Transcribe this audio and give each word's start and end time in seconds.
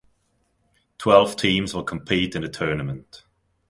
Twelve 0.97 1.35
teams 1.35 1.75
will 1.75 1.83
compete 1.83 2.33
in 2.35 2.41
the 2.41 2.49
tournament. 2.49 3.23